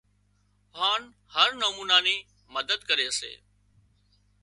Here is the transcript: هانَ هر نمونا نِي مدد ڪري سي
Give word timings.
هانَ 0.77 1.01
هر 1.35 1.49
نمونا 1.61 1.97
نِي 2.05 2.17
مدد 2.55 2.79
ڪري 2.89 3.07
سي 3.19 3.33